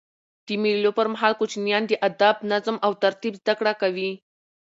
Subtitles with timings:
[0.45, 4.11] د مېلو پر مهال کوچنيان د ادب، نظم او ترتیب زدهکړه کوي.